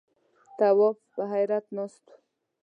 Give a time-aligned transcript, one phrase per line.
[0.57, 2.13] تواب په حيرت ناست و.